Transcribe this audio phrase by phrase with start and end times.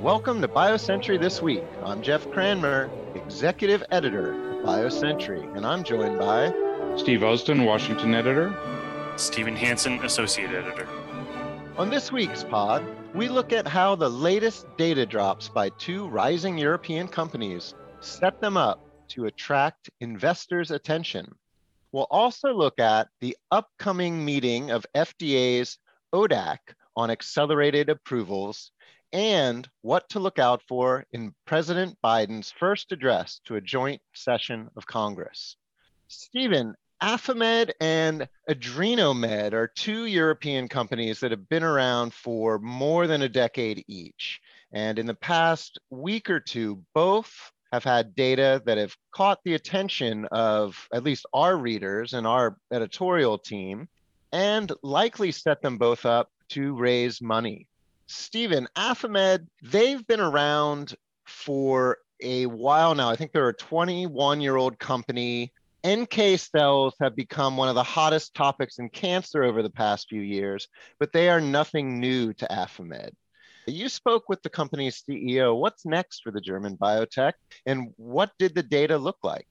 [0.00, 1.64] Welcome to BioCentury This Week.
[1.82, 6.48] I'm Jeff Cranmer, Executive Editor of BioCentury, and I'm joined by
[6.96, 8.56] Steve Usdin, Washington Editor.
[9.18, 10.88] Stephen Hansen, Associate Editor.
[11.76, 12.84] On this week's pod,
[13.14, 18.56] we look at how the latest data drops by two rising European companies set them
[18.56, 21.34] up to attract investors' attention.
[21.90, 25.78] We'll also look at the upcoming meeting of FDA's
[26.14, 26.58] ODAC
[26.98, 28.72] on accelerated approvals
[29.12, 34.68] and what to look out for in President Biden's first address to a joint session
[34.76, 35.56] of Congress.
[36.08, 43.22] Stephen, Affimed and Adrenomed are two European companies that have been around for more than
[43.22, 44.40] a decade each.
[44.72, 49.54] And in the past week or two, both have had data that have caught the
[49.54, 53.88] attention of at least our readers and our editorial team
[54.32, 57.66] and likely set them both up to raise money.
[58.06, 60.94] Stephen, Affimed, they've been around
[61.26, 63.10] for a while now.
[63.10, 65.52] I think they're a 21 year old company.
[65.86, 70.20] NK cells have become one of the hottest topics in cancer over the past few
[70.20, 70.66] years,
[70.98, 73.12] but they are nothing new to Affimed.
[73.66, 75.56] You spoke with the company's CEO.
[75.56, 77.34] What's next for the German biotech,
[77.66, 79.46] and what did the data look like?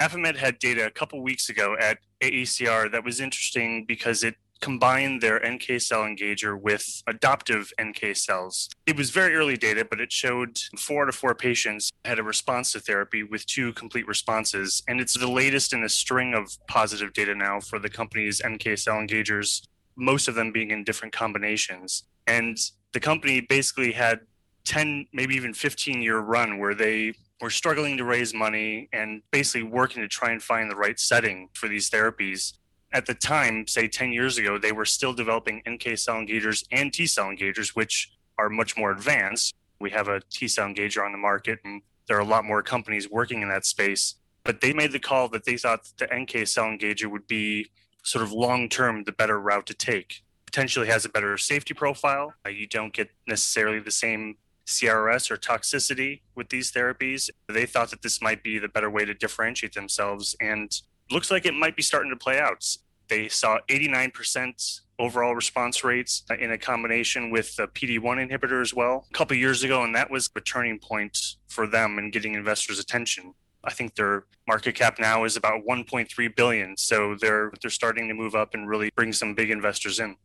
[0.00, 5.20] Affimed had data a couple weeks ago at AACR that was interesting because it combined
[5.20, 8.70] their NK cell engager with adoptive NK cells.
[8.86, 12.72] It was very early data, but it showed four to four patients had a response
[12.72, 14.82] to therapy with two complete responses.
[14.88, 18.78] And it's the latest in a string of positive data now for the company's NK
[18.78, 22.04] cell engagers, most of them being in different combinations.
[22.26, 22.56] And
[22.92, 24.20] the company basically had
[24.64, 29.64] 10, maybe even 15 year run where they were struggling to raise money and basically
[29.64, 32.52] working to try and find the right setting for these therapies.
[32.92, 36.92] At the time, say 10 years ago, they were still developing NK cell engagers and
[36.92, 39.54] T cell engagers, which are much more advanced.
[39.80, 42.62] We have a T cell engager on the market, and there are a lot more
[42.62, 44.16] companies working in that space.
[44.44, 47.70] But they made the call that they thought the NK cell engager would be
[48.02, 50.22] sort of long term the better route to take
[50.52, 52.34] potentially has a better safety profile.
[52.44, 57.30] Uh, you don't get necessarily the same CRS or toxicity with these therapies.
[57.48, 60.70] They thought that this might be the better way to differentiate themselves, and
[61.10, 62.76] looks like it might be starting to play out.
[63.12, 69.06] They saw 89% overall response rates in a combination with a PD-1 inhibitor as well
[69.10, 71.18] a couple years ago, and that was a turning point
[71.48, 73.34] for them in getting investors' attention.
[73.64, 78.14] I think their market cap now is about 1.3 billion, so they're they're starting to
[78.14, 80.16] move up and really bring some big investors in.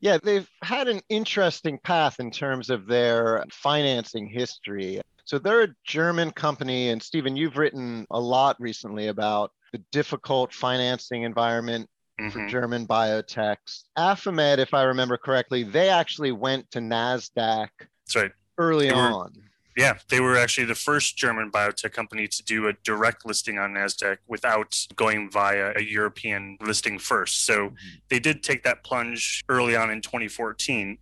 [0.00, 5.00] Yeah, they've had an interesting path in terms of their financing history.
[5.24, 10.52] So they're a German company, and Stephen, you've written a lot recently about the difficult
[10.52, 11.88] financing environment
[12.18, 12.30] mm-hmm.
[12.30, 13.84] for German biotechs.
[13.96, 18.32] Affimed, if I remember correctly, they actually went to NASDAQ That's right.
[18.58, 19.32] early on.
[19.76, 23.74] Yeah, they were actually the first German biotech company to do a direct listing on
[23.74, 27.44] NASDAQ without going via a European listing first.
[27.46, 27.76] So mm-hmm.
[28.08, 30.98] they did take that plunge early on in 2014.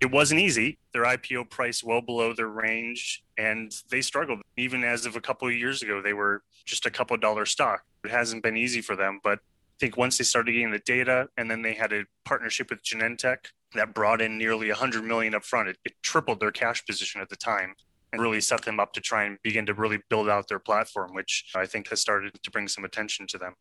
[0.00, 0.78] It wasn't easy.
[0.92, 4.40] Their IPO price well below their range, and they struggled.
[4.56, 7.82] Even as of a couple of years ago, they were just a couple dollar stock.
[8.04, 9.40] It hasn't been easy for them, but
[9.80, 13.38] think once they started getting the data, and then they had a partnership with Genentech
[13.74, 17.28] that brought in nearly 100 million up front, it, it tripled their cash position at
[17.28, 17.74] the time
[18.12, 21.14] and really set them up to try and begin to really build out their platform,
[21.14, 23.54] which I think has started to bring some attention to them.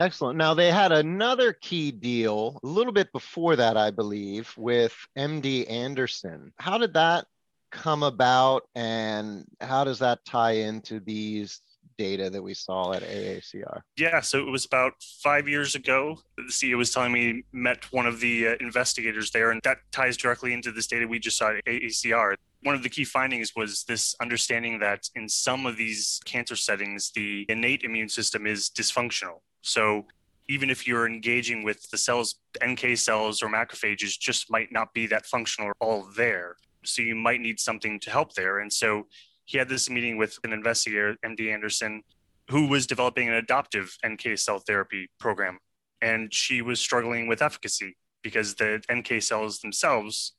[0.00, 0.36] Excellent.
[0.36, 5.70] Now, they had another key deal a little bit before that, I believe, with MD
[5.70, 6.52] Anderson.
[6.58, 7.26] How did that
[7.70, 11.60] come about, and how does that tie into these
[11.96, 13.80] data that we saw at AACR?
[13.96, 16.18] Yeah, so it was about five years ago.
[16.36, 20.16] The CEO was telling me met one of the uh, investigators there, and that ties
[20.16, 22.34] directly into this data we just saw at AACR.
[22.62, 27.10] One of the key findings was this understanding that in some of these cancer settings,
[27.14, 29.40] the innate immune system is dysfunctional.
[29.60, 30.06] So
[30.48, 35.06] even if you're engaging with the cells, NK cells or macrophages just might not be
[35.06, 36.56] that functional or all there.
[36.84, 38.58] So you might need something to help there.
[38.60, 39.06] And so
[39.44, 42.02] he had this meeting with an investigator, MD Anderson,
[42.50, 45.58] who was developing an adoptive NK cell therapy program.
[46.00, 50.32] And she was struggling with efficacy because the NK cells themselves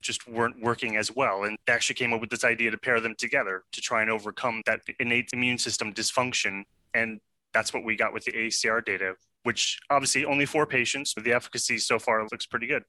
[0.00, 1.44] just weren't working as well.
[1.44, 4.10] And they actually came up with this idea to pair them together to try and
[4.10, 6.62] overcome that innate immune system dysfunction.
[6.94, 7.20] And
[7.52, 11.32] that's what we got with the ACR data, which obviously only four patients, but the
[11.32, 12.84] efficacy so far looks pretty good.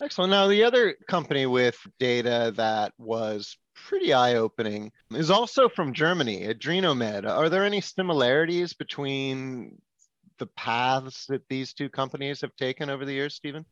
[0.00, 0.30] Excellent.
[0.30, 6.46] Now, the other company with data that was pretty eye opening is also from Germany,
[6.46, 7.28] Adrenomed.
[7.28, 9.80] Are there any similarities between
[10.38, 13.64] the paths that these two companies have taken over the years, Stephen?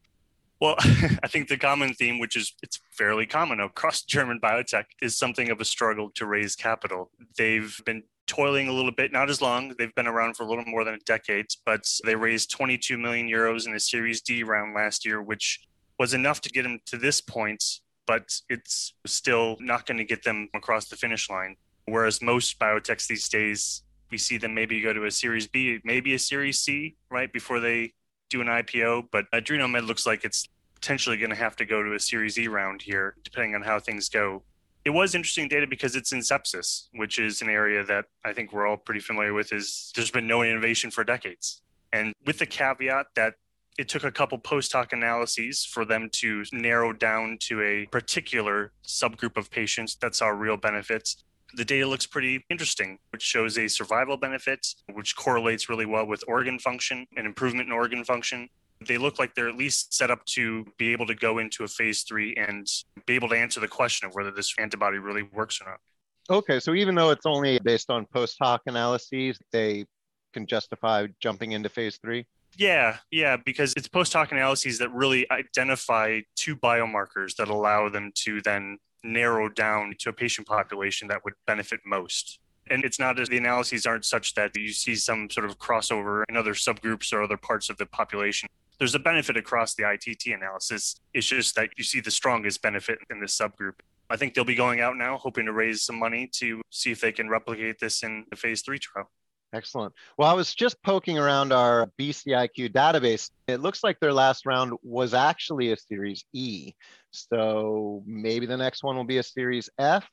[0.61, 0.75] Well,
[1.23, 5.51] I think the common theme, which is it's fairly common across German biotech, is something
[5.51, 7.11] of a struggle to raise capital.
[7.37, 9.75] They've been toiling a little bit, not as long.
[9.79, 13.29] They've been around for a little more than a decade, but they raised 22 million
[13.29, 15.61] euros in a Series D round last year, which
[15.99, 20.23] was enough to get them to this point, but it's still not going to get
[20.23, 21.57] them across the finish line.
[21.87, 26.15] Whereas most biotechs these days, we see them maybe go to a Series B, maybe
[26.15, 27.93] a Series C, right, before they
[28.29, 29.09] do an IPO.
[29.11, 32.49] But Adrenomed looks like it's potentially going to have to go to a Series E
[32.49, 34.43] round here, depending on how things go
[34.87, 38.53] it was interesting data because it's in sepsis, which is an area that I think
[38.53, 39.53] we're all pretty familiar with.
[39.53, 41.61] Is there's been no innovation for decades,
[41.93, 43.35] and with the caveat that
[43.79, 48.73] it took a couple post hoc analyses for them to narrow down to a particular
[48.87, 51.25] subgroup of patients that saw real benefits.
[51.55, 56.25] The data looks pretty interesting, which shows a survival benefit, which correlates really well with
[56.27, 58.49] organ function and improvement in organ function
[58.85, 61.69] they look like they're at least set up to be able to go into a
[61.69, 62.67] phase three and
[63.07, 65.81] be able to answer the question of whether this antibody really works or not.
[66.29, 69.87] Okay, so even though it's only based on post hoc analyses, they
[70.33, 72.27] can justify jumping into phase three?
[72.57, 78.13] Yeah, yeah, because it's post hoc analyses that really identify two biomarkers that allow them
[78.25, 82.39] to then narrow down to a patient population that would benefit most.
[82.69, 86.25] And it's not as the analyses aren't such that you see some sort of crossover
[86.29, 88.49] in other subgroups or other parts of the population
[88.79, 91.01] there's a benefit across the ITT analysis.
[91.15, 93.75] It's just that you see the strongest benefit in this subgroup.
[94.09, 97.01] I think they'll be going out now, hoping to raise some money to see if
[97.01, 99.11] they can replicate this in the phase three trial.
[99.53, 99.95] Excellent.
[100.19, 103.31] Well, I was just poking around our BCIQ database.
[103.47, 106.73] It looks like their last round was actually a Series E.
[107.11, 110.07] So maybe the next one will be a Series F.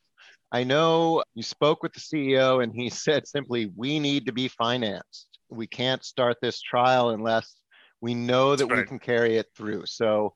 [0.52, 4.48] I know you spoke with the CEO and he said simply, we need to be
[4.48, 5.28] financed.
[5.50, 7.56] We can't start this trial unless
[8.02, 8.80] we know that right.
[8.80, 9.86] we can carry it through.
[9.88, 10.36] So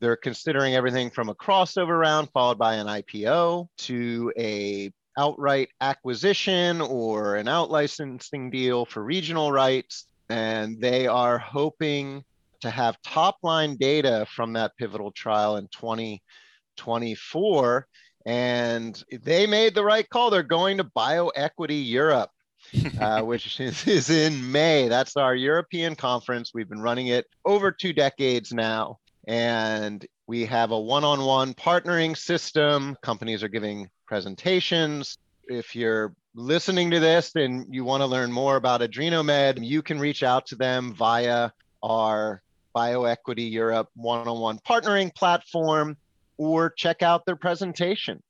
[0.00, 6.80] they're considering everything from a crossover round followed by an IPO to a outright acquisition
[6.80, 10.06] or an out licensing deal for regional rights.
[10.30, 12.24] And they are hoping
[12.60, 17.86] to have top line data from that pivotal trial in 2024.
[18.26, 20.30] And they made the right call.
[20.30, 22.30] They're going to BioEquity Europe.
[23.00, 24.88] uh, which is, is in May.
[24.88, 26.52] That's our European conference.
[26.52, 28.98] We've been running it over two decades now.
[29.28, 32.96] And we have a one on one partnering system.
[33.02, 35.18] Companies are giving presentations.
[35.46, 40.00] If you're listening to this and you want to learn more about Adrenomed, you can
[40.00, 41.50] reach out to them via
[41.82, 42.42] our
[42.74, 45.98] BioEquity Europe one on one partnering platform
[46.38, 48.22] or check out their presentation.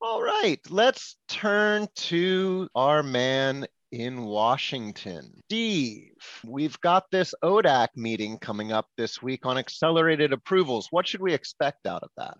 [0.00, 5.32] All right, let's turn to our man in Washington.
[5.46, 6.12] Steve,
[6.44, 10.88] we've got this ODAC meeting coming up this week on accelerated approvals.
[10.90, 12.36] What should we expect out of that?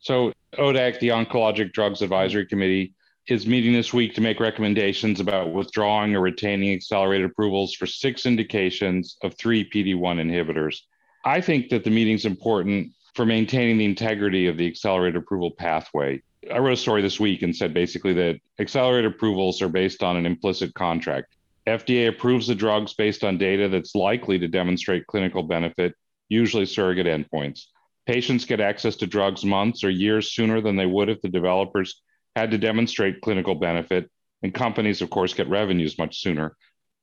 [0.00, 2.94] So, ODAC, the Oncologic Drugs Advisory Committee,
[3.26, 8.24] is meeting this week to make recommendations about withdrawing or retaining accelerated approvals for six
[8.24, 10.80] indications of three PD1 inhibitors.
[11.24, 15.50] I think that the meeting is important for maintaining the integrity of the accelerated approval
[15.50, 16.22] pathway.
[16.52, 20.16] I wrote a story this week and said basically that accelerated approvals are based on
[20.16, 21.36] an implicit contract.
[21.66, 25.94] FDA approves the drugs based on data that's likely to demonstrate clinical benefit,
[26.28, 27.66] usually surrogate endpoints.
[28.06, 32.00] Patients get access to drugs months or years sooner than they would if the developers
[32.34, 34.10] had to demonstrate clinical benefit,
[34.42, 36.56] and companies, of course, get revenues much sooner.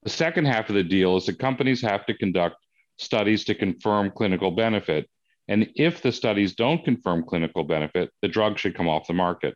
[0.03, 2.55] The second half of the deal is that companies have to conduct
[2.97, 5.09] studies to confirm clinical benefit.
[5.47, 9.55] And if the studies don't confirm clinical benefit, the drug should come off the market.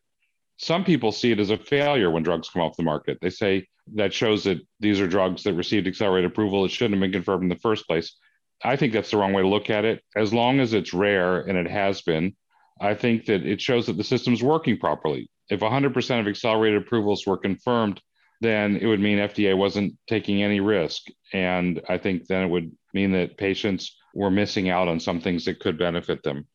[0.58, 3.18] Some people see it as a failure when drugs come off the market.
[3.22, 6.66] They say that shows that these are drugs that received accelerated approval.
[6.66, 8.16] It shouldn't have been confirmed in the first place.
[8.64, 10.04] I think that's the wrong way to look at it.
[10.16, 12.36] As long as it's rare, and it has been,
[12.82, 15.30] I think that it shows that the system's working properly.
[15.50, 18.02] If 100% of accelerated approvals were confirmed,
[18.42, 21.04] then it would mean FDA wasn't taking any risk.
[21.34, 25.46] And I think then it would mean that patients were missing out on some things
[25.46, 26.48] that could benefit them.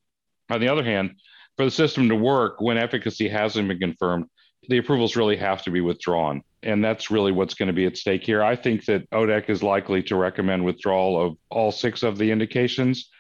[0.50, 1.14] On the other hand,
[1.56, 4.26] for the system to work when efficacy hasn't been confirmed,
[4.68, 6.42] the approvals really have to be withdrawn.
[6.62, 8.42] And that's really what's going to be at stake here.
[8.42, 13.10] I think that ODAC is likely to recommend withdrawal of all six of the indications.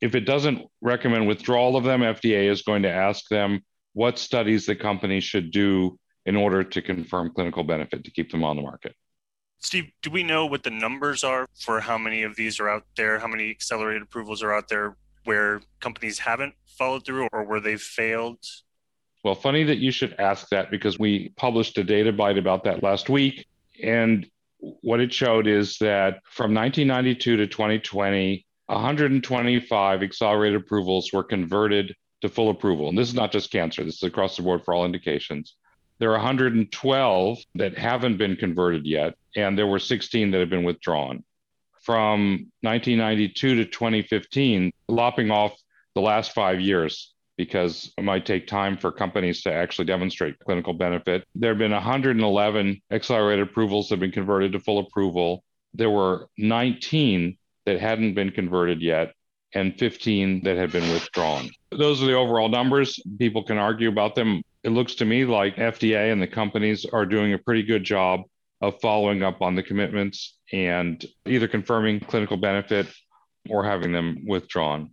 [0.00, 3.60] If it doesn't recommend withdrawal of them, FDA is going to ask them
[3.94, 8.44] what studies the company should do in order to confirm clinical benefit to keep them
[8.44, 8.94] on the market.
[9.60, 12.84] Steve, do we know what the numbers are for how many of these are out
[12.96, 13.18] there?
[13.18, 17.80] How many accelerated approvals are out there where companies haven't followed through or where they've
[17.80, 18.38] failed?
[19.22, 22.82] Well, funny that you should ask that because we published a data bite about that
[22.82, 23.46] last week.
[23.82, 24.26] And
[24.58, 32.28] what it showed is that from 1992 to 2020, 125 accelerated approvals were converted to
[32.28, 32.88] full approval.
[32.88, 35.56] And this is not just cancer, this is across the board for all indications.
[36.00, 40.64] There are 112 that haven't been converted yet, and there were 16 that have been
[40.64, 41.22] withdrawn.
[41.82, 45.52] From 1992 to 2015, lopping off
[45.94, 50.72] the last five years because it might take time for companies to actually demonstrate clinical
[50.72, 51.24] benefit.
[51.34, 55.42] There have been 111 accelerated approvals that have been converted to full approval.
[55.74, 59.14] There were 19 that hadn't been converted yet
[59.54, 61.50] and 15 that had been withdrawn.
[61.70, 63.00] Those are the overall numbers.
[63.18, 64.42] People can argue about them.
[64.62, 68.22] It looks to me like FDA and the companies are doing a pretty good job
[68.60, 72.86] of following up on the commitments and either confirming clinical benefit
[73.48, 74.90] or having them withdrawn.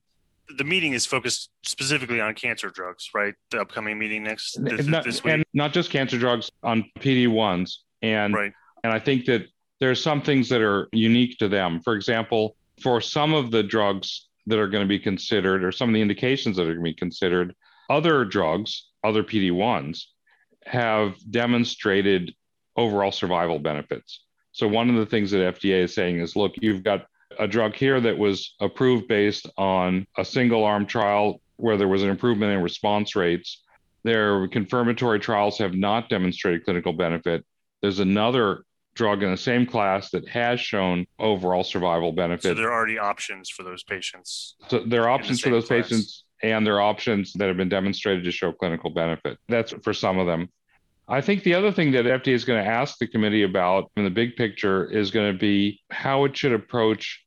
[0.57, 3.33] The meeting is focused specifically on cancer drugs, right?
[3.51, 5.33] The upcoming meeting next this, not, this week.
[5.33, 7.75] And not just cancer drugs on PD1s.
[8.01, 8.53] And, right.
[8.85, 9.47] and I think that
[9.81, 11.81] there are some things that are unique to them.
[11.81, 15.89] For example, for some of the drugs that are going to be considered, or some
[15.89, 17.53] of the indications that are going to be considered,
[17.89, 20.03] other drugs, other PD1s,
[20.65, 22.33] have demonstrated
[22.75, 24.23] overall survival benefits.
[24.51, 27.05] So, one of the things that FDA is saying is look, you've got
[27.39, 32.03] a drug here that was approved based on a single arm trial where there was
[32.03, 33.63] an improvement in response rates.
[34.03, 37.45] Their confirmatory trials have not demonstrated clinical benefit.
[37.81, 38.63] There's another
[38.95, 42.49] drug in the same class that has shown overall survival benefit.
[42.49, 44.55] So there are already options for those patients.
[44.69, 45.89] So there are options the for those class.
[45.89, 49.37] patients and there are options that have been demonstrated to show clinical benefit.
[49.47, 50.49] That's for some of them.
[51.07, 54.03] I think the other thing that FDA is going to ask the committee about in
[54.03, 57.23] the big picture is going to be how it should approach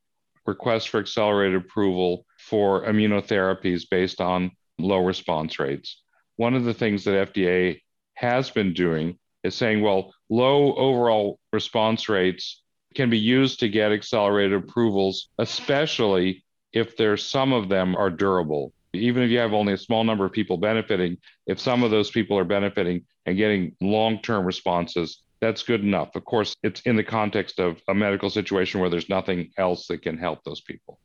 [0.46, 6.02] requests for accelerated approval for immunotherapies based on low response rates.
[6.36, 7.80] One of the things that FDA
[8.14, 12.62] has been doing is saying, well, low overall response rates
[12.94, 18.72] can be used to get accelerated approvals, especially if there's some of them are durable.
[18.92, 21.16] Even if you have only a small number of people benefiting,
[21.46, 26.14] if some of those people are benefiting and getting long term responses, that's good enough.
[26.14, 30.02] Of course, it's in the context of a medical situation where there's nothing else that
[30.02, 30.98] can help those people.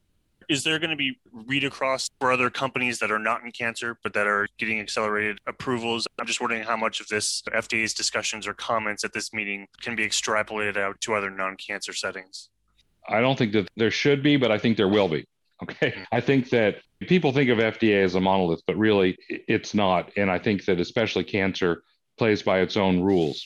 [0.47, 3.97] Is there going to be read across for other companies that are not in cancer
[4.03, 6.07] but that are getting accelerated approvals?
[6.19, 9.95] I'm just wondering how much of this FDA's discussions or comments at this meeting can
[9.95, 12.49] be extrapolated out to other non cancer settings.
[13.07, 15.25] I don't think that there should be, but I think there will be.
[15.63, 15.91] Okay.
[15.91, 16.03] Hmm.
[16.11, 20.11] I think that people think of FDA as a monolith, but really it's not.
[20.17, 21.83] And I think that especially cancer
[22.17, 23.45] plays by its own rules.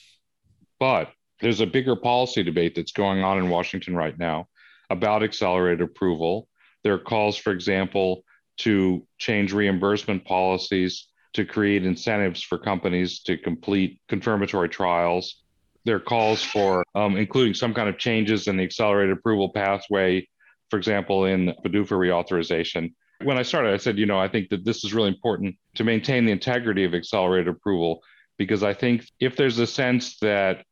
[0.80, 1.12] But
[1.42, 4.48] there's a bigger policy debate that's going on in Washington right now
[4.89, 6.50] about accelerated approval
[6.84, 8.24] there are calls, for example,
[8.58, 15.44] to change reimbursement policies to create incentives for companies to complete confirmatory trials.
[15.86, 20.28] There are calls for um, including some kind of changes in the accelerated approval pathway,
[20.70, 22.94] for example, in PDUFA reauthorization.
[23.24, 25.84] When I started, I said, you know, I think that this is really important to
[25.84, 28.02] maintain the integrity of accelerated approval
[28.38, 30.64] because I think if there's a sense that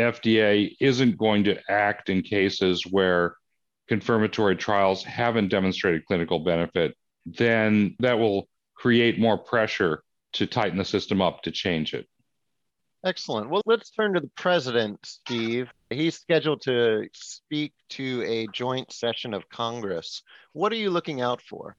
[0.00, 3.36] FDA isn't going to act in cases where
[3.88, 10.02] confirmatory trials haven't demonstrated clinical benefit, then that will create more pressure
[10.32, 12.08] to tighten the system up to change it.
[13.04, 13.50] Excellent.
[13.50, 15.68] Well, let's turn to the president, Steve.
[15.90, 20.22] He's scheduled to speak to a joint session of Congress.
[20.52, 21.76] What are you looking out for?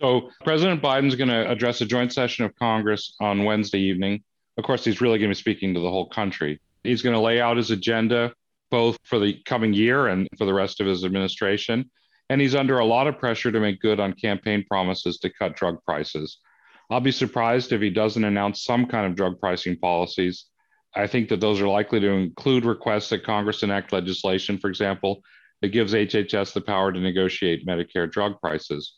[0.00, 4.24] So, President Biden's going to address a joint session of Congress on Wednesday evening.
[4.58, 6.60] Of course, he's really going to be speaking to the whole country.
[6.82, 8.34] He's going to lay out his agenda
[8.70, 11.88] both for the coming year and for the rest of his administration.
[12.28, 15.54] And he's under a lot of pressure to make good on campaign promises to cut
[15.54, 16.38] drug prices.
[16.90, 20.46] I'll be surprised if he doesn't announce some kind of drug pricing policies.
[20.94, 25.20] I think that those are likely to include requests that Congress enact legislation, for example,
[25.60, 28.94] that gives HHS the power to negotiate Medicare drug prices.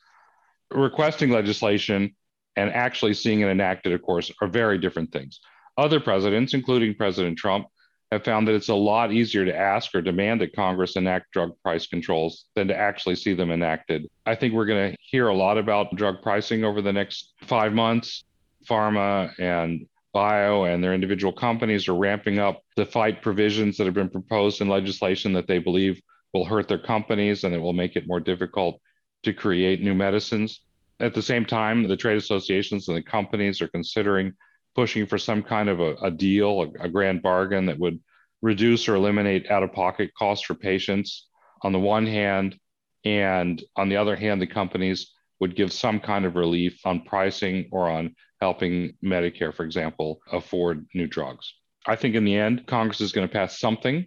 [0.71, 2.15] Requesting legislation
[2.57, 5.41] and actually seeing it enacted, of course, are very different things.
[5.77, 7.67] Other presidents, including President Trump,
[8.11, 11.51] have found that it's a lot easier to ask or demand that Congress enact drug
[11.63, 14.07] price controls than to actually see them enacted.
[14.25, 17.73] I think we're going to hear a lot about drug pricing over the next five
[17.73, 18.25] months.
[18.69, 23.95] Pharma and bio and their individual companies are ramping up to fight provisions that have
[23.95, 26.01] been proposed in legislation that they believe
[26.33, 28.81] will hurt their companies and it will make it more difficult
[29.23, 30.61] to create new medicines.
[31.01, 34.33] At the same time, the trade associations and the companies are considering
[34.75, 37.99] pushing for some kind of a, a deal, a, a grand bargain that would
[38.43, 41.29] reduce or eliminate out of pocket costs for patients
[41.63, 42.57] on the one hand.
[43.05, 47.69] And on the other hand, the companies would give some kind of relief on pricing
[47.71, 51.55] or on helping Medicare, for example, afford new drugs.
[51.87, 54.07] I think in the end, Congress is going to pass something.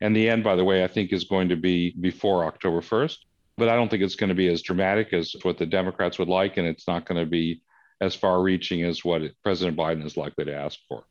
[0.00, 3.16] And the end, by the way, I think is going to be before October 1st.
[3.56, 6.28] but I don't think it's going to be as dramatic as what the Democrats would
[6.28, 7.62] like, and it's not going to be
[8.00, 11.04] as far reaching as what President Biden is likely to ask for.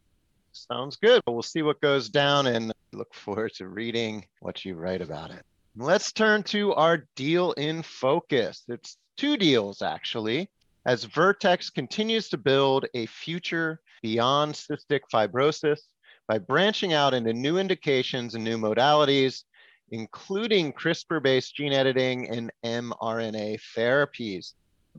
[0.51, 1.22] Sounds good.
[1.25, 5.43] We'll see what goes down and look forward to reading what you write about it.
[5.75, 8.63] Let's turn to our deal in focus.
[8.67, 10.50] It's two deals, actually,
[10.85, 15.79] as Vertex continues to build a future beyond cystic fibrosis
[16.27, 19.43] by branching out into new indications and new modalities,
[19.91, 24.53] including CRISPR based gene editing and mRNA therapies.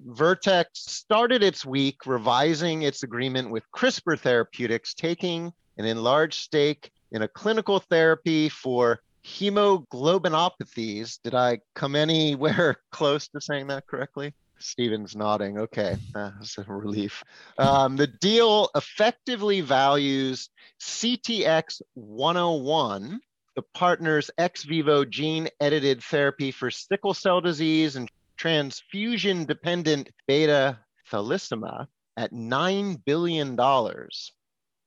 [0.06, 7.22] Vertex started its week revising its agreement with CRISPR Therapeutics, taking an enlarged stake in
[7.22, 11.20] a clinical therapy for hemoglobinopathies.
[11.22, 14.34] Did I come anywhere close to saying that correctly?
[14.64, 15.58] Stephen's nodding.
[15.58, 17.22] Okay, that's a relief.
[17.58, 20.48] Um, the deal effectively values
[20.80, 23.20] CTX 101,
[23.56, 30.78] the partner's ex vivo gene edited therapy for sickle cell disease and transfusion dependent beta
[31.10, 33.56] thalassemia, at $9 billion.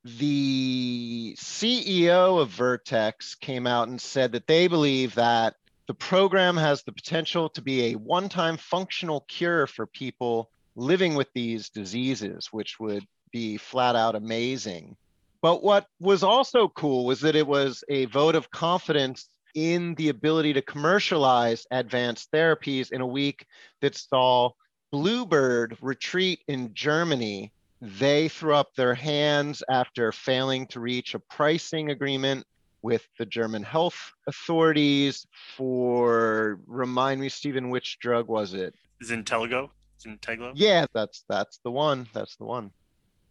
[0.04, 5.56] The CEO of Vertex came out and said that they believe that
[5.88, 11.14] the program has the potential to be a one time functional cure for people living
[11.14, 14.96] with these diseases, which would be flat out amazing.
[15.40, 20.10] But what was also cool was that it was a vote of confidence in the
[20.10, 23.46] ability to commercialize advanced therapies in a week
[23.80, 24.50] that saw
[24.92, 27.50] Bluebird retreat in Germany.
[27.80, 32.46] They threw up their hands after failing to reach a pricing agreement
[32.82, 38.74] with the German health authorities for remind me, Stephen, which drug was it?
[39.02, 39.70] Zynteglo.
[40.04, 40.52] Zynteglo.
[40.54, 42.08] Yeah, that's that's the one.
[42.12, 42.70] That's the one.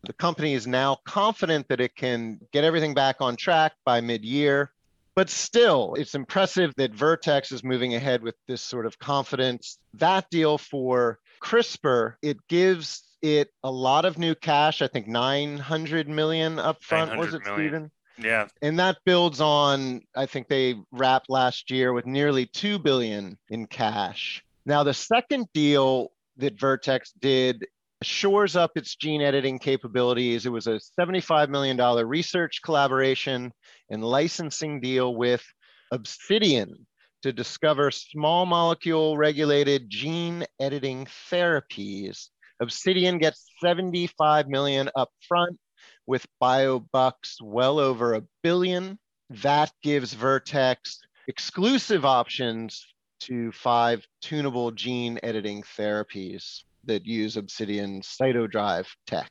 [0.04, 4.72] The company is now confident that it can get everything back on track by mid-year.
[5.16, 9.80] But still, it's impressive that Vertex is moving ahead with this sort of confidence.
[9.96, 14.84] That deal for CRISPR, it gives it a lot of new cash.
[14.84, 17.18] I think 900 million upfront.
[17.18, 17.70] Was it, million.
[17.70, 17.92] Stephen?
[18.18, 18.48] Yeah.
[18.62, 23.68] And that builds on, I think they wrapped last year with nearly 2 billion in
[23.68, 24.44] cash.
[24.66, 27.66] Now, the second deal that Vertex did
[28.04, 30.46] shores up its gene editing capabilities.
[30.46, 31.78] It was a $75 million
[32.08, 33.52] research collaboration
[33.90, 35.44] and licensing deal with
[35.92, 36.86] Obsidian
[37.24, 42.30] to discover small molecule regulated gene editing therapies.
[42.60, 45.58] Obsidian gets 75 million upfront
[46.08, 48.98] with biobucks well over a billion.
[49.30, 52.88] That gives Vertex exclusive options
[53.20, 59.30] to five tunable gene editing therapies that use Obsidian CytoDrive tech.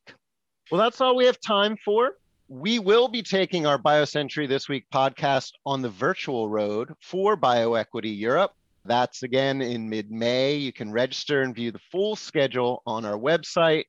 [0.71, 2.13] Well, that's all we have time for.
[2.49, 8.17] We will be taking our BioCentury This Week podcast on the virtual road for BioEquity
[8.17, 8.53] Europe.
[8.85, 10.55] That's again in mid May.
[10.57, 13.85] You can register and view the full schedule on our website,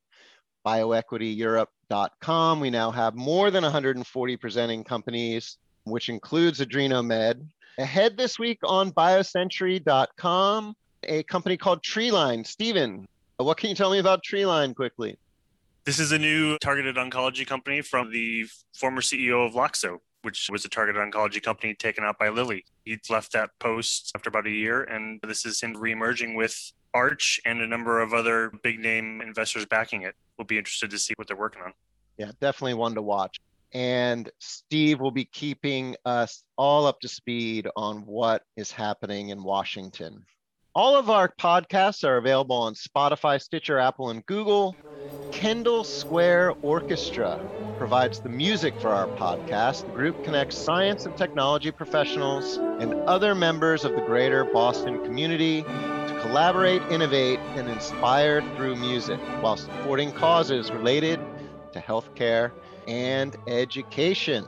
[0.66, 1.66] bioequityeurope.com.
[1.90, 7.46] We now have more than 140 presenting companies, which includes Adrenomed.
[7.78, 12.46] Ahead this week on biocentury.com, a company called Treeline.
[12.46, 15.16] Stephen, what can you tell me about Treeline quickly?
[15.84, 20.66] This is a new targeted oncology company from the former CEO of Loxo, which was
[20.66, 22.66] a targeted oncology company taken out by Lilly.
[22.84, 27.40] He left that post after about a year, and this is him reemerging with Arch
[27.46, 30.14] and a number of other big name investors backing it.
[30.38, 31.72] We'll be interested to see what they're working on.
[32.16, 33.38] Yeah, definitely one to watch.
[33.72, 39.42] And Steve will be keeping us all up to speed on what is happening in
[39.42, 40.24] Washington.
[40.74, 44.76] All of our podcasts are available on Spotify, Stitcher, Apple, and Google.
[45.32, 47.40] Kendall Square Orchestra
[47.76, 49.84] provides the music for our podcast.
[49.84, 55.64] The group connects science and technology professionals and other members of the greater Boston community
[56.28, 61.18] collaborate, innovate, and inspire through music while supporting causes related
[61.72, 62.52] to healthcare
[62.86, 64.46] and education.